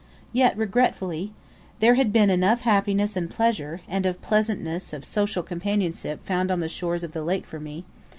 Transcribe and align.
Yet 0.33 0.57
regretfully! 0.57 1.31
There 1.79 1.93
had 1.93 2.11
been 2.11 2.31
enough 2.31 2.61
happiness 2.61 3.15
and 3.15 3.29
pleasure, 3.29 3.81
and 3.87 4.03
pleasantest 4.19 4.93
of 4.93 5.05
social 5.05 5.43
companionship 5.43 6.25
found 6.25 6.49
on 6.49 6.59
the 6.59 6.67
shores 6.69 7.03
of 7.03 7.11
the 7.11 7.23
lake 7.23 7.45
for 7.45 7.59
me. 7.59 7.85